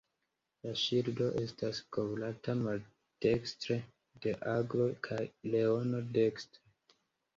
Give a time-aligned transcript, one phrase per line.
[0.61, 3.79] La ŝildo estas kovrata maldekstre
[4.27, 5.23] de aglo kaj
[5.55, 6.99] leono dekstre.